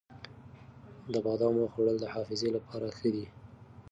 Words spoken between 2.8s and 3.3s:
ښه دي.